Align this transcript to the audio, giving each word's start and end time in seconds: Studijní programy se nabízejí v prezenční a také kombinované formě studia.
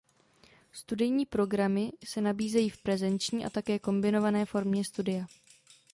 Studijní 0.71 1.25
programy 1.25 1.91
se 2.05 2.21
nabízejí 2.21 2.69
v 2.69 2.77
prezenční 2.77 3.45
a 3.45 3.49
také 3.49 3.79
kombinované 3.79 4.45
formě 4.45 4.83
studia. 4.85 5.25